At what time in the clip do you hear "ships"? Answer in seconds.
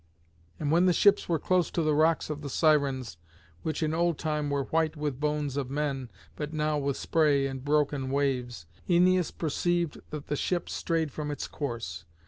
0.97-1.29